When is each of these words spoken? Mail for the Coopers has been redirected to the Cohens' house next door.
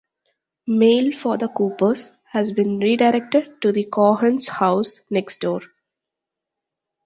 Mail 0.65 1.11
for 1.11 1.37
the 1.37 1.47
Coopers 1.47 2.09
has 2.31 2.53
been 2.53 2.79
redirected 2.79 3.61
to 3.61 3.71
the 3.71 3.83
Cohens' 3.85 4.49
house 4.49 4.99
next 5.11 5.41
door. 5.41 5.61